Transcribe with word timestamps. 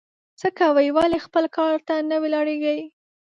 څه 0.39 0.47
کوې؟ 0.59 0.87
ولي 0.95 1.19
خپل 1.25 1.45
کار 1.57 1.75
ته 1.87 1.95
نه 2.09 2.17
ولاړېږې؟ 2.23 2.77